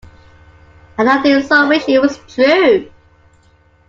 And 0.97 1.07
I 1.07 1.21
do 1.21 1.43
so 1.43 1.67
wish 1.69 1.87
it 1.87 2.01
was 2.01 2.17
true! 2.27 2.89